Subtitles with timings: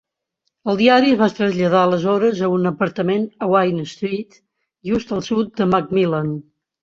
[0.71, 4.39] El diari es va traslladar aleshores a un apartament a Vine Street,
[4.93, 6.33] just al sud de McMillan.